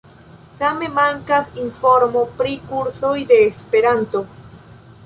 [0.61, 4.27] Same mankas informo pri kursoj de esperanto.